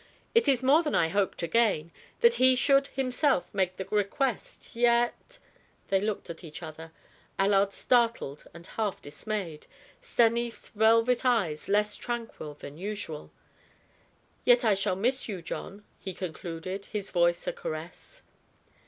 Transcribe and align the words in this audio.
It 0.33 0.47
is 0.47 0.63
more 0.63 0.81
than 0.81 0.95
I 0.95 1.09
hoped 1.09 1.37
to 1.41 1.47
gain, 1.47 1.91
that 2.21 2.33
he 2.41 2.55
should 2.55 2.87
himself 2.87 3.45
make 3.53 3.77
the 3.77 3.85
request; 3.85 4.75
yet" 4.75 5.37
They 5.89 5.99
looked 5.99 6.27
at 6.31 6.43
each 6.43 6.63
other, 6.63 6.91
Allard 7.37 7.71
startled 7.71 8.45
and 8.51 8.65
half 8.65 8.99
dismayed, 8.99 9.67
Stanief's 10.01 10.69
velvet 10.69 11.23
eyes 11.23 11.69
less 11.69 11.95
tranquil 11.97 12.55
than 12.55 12.79
usual. 12.79 13.31
"Yet 14.43 14.65
I 14.65 14.73
shall 14.73 14.95
miss 14.95 15.29
you, 15.29 15.43
John," 15.43 15.85
he 15.99 16.15
concluded, 16.15 16.85
his 16.85 17.11
voice 17.11 17.45
a 17.45 17.53
caress. 17.53 18.23